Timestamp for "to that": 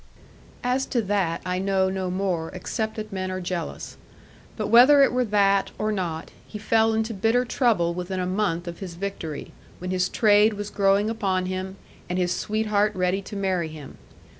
0.87-1.43